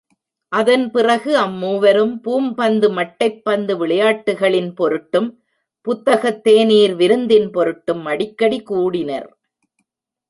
[0.51, 5.29] அதன் பிறகு அம் மூவரும் பூப்பந்து, மட்டைப் பந்து விளையாட்டுகளின் பொருட்டும்,
[5.87, 9.29] புத்தகத்தேநீர் விருந்தின் பொருட்டும் அடிக்கடி கூடினர்.